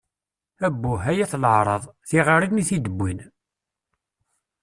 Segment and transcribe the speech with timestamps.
[0.67, 1.83] Abbuh, ay at leεṛaḍ!
[2.09, 3.19] Tiɣirin i t-id-ppwin!